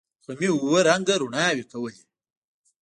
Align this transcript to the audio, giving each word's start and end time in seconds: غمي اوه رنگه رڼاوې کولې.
غمي 0.25 0.47
اوه 0.53 0.79
رنگه 0.87 1.15
رڼاوې 1.21 1.63
کولې. 1.71 2.01